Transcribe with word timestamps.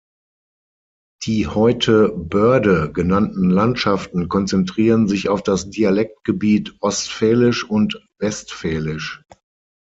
Die 1.27 1.45
heute 1.45 2.09
"Börde" 2.09 2.91
genannten 2.91 3.51
Landschaften 3.51 4.29
konzentrieren 4.29 5.07
sich 5.07 5.29
auf 5.29 5.43
das 5.43 5.69
Dialektgebiet 5.69 6.73
Ostfälisch 6.81 7.63
und 7.63 8.03
Westfälisch. 8.17 9.23